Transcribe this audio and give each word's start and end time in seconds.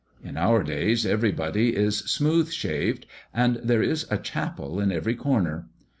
In 0.23 0.35
our 0.35 0.63
days 0.63 1.05
everybody 1.05 1.75
is 1.75 1.99
smooth 1.99 2.49
shaved, 2.51 3.05
and 3.35 3.57
there 3.57 3.83
is 3.83 4.07
a 4.09 4.17
chapel 4.17 4.79
in 4.79 4.91
every 4.91 5.13
corner. 5.13 5.67